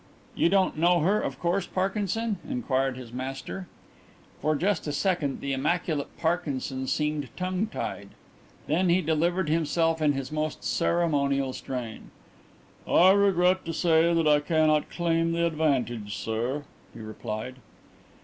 [0.33, 3.67] "You don't know her, of course, Parkinson?" inquired his master.
[4.41, 8.09] For just a second the immaculate Parkinson seemed tongue tied.
[8.65, 12.09] Then he delivered himself in his most ceremonial strain.
[12.87, 16.63] "I regret to say that I cannot claim the advantage, sir,"
[16.95, 17.57] he replied.